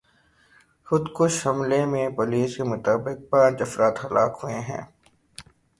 [0.87, 4.83] خودکش حملے میں پولیس کے مطابق پانچ افراد ہلاک ہوئے ہیں